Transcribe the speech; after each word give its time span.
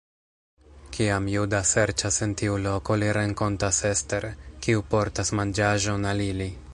Kiam 0.95 1.27
Juda 1.33 1.59
serĉas 1.71 2.17
en 2.27 2.33
tiu 2.41 2.57
loko, 2.63 2.97
li 3.03 3.11
renkontas 3.19 3.81
Ester, 3.93 4.27
kiu 4.67 4.85
portas 4.95 5.35
manĝaĵon 5.41 6.13
al 6.15 6.29
ili. 6.31 6.53